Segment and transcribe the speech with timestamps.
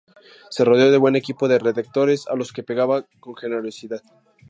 [0.49, 4.01] Se rodeó de buen equipo de redactores, a los que pagaba con generosidad.